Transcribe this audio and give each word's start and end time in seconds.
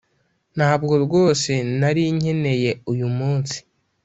ntabwo 0.55 0.93
rwose 1.05 1.51
nari 1.79 2.03
nkeneye 2.17 2.71
uyu 2.91 3.07
munsi. 3.17 3.57